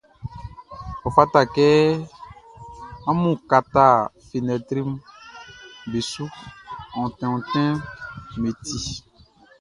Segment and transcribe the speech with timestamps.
[1.05, 1.65] Ɔ fata kɛ
[3.09, 3.83] amun kata
[4.27, 4.89] fenɛtriʼm
[5.89, 6.23] be su,
[6.99, 7.75] onti ontinʼm
[8.41, 8.77] be ti.